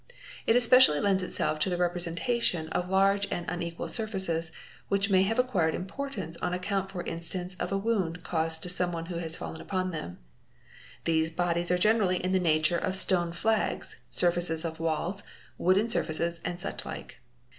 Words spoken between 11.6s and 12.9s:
are generally in the nature